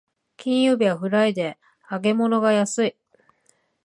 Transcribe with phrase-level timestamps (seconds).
[0.35, 2.95] 金曜日はフライデー、揚げ物が安い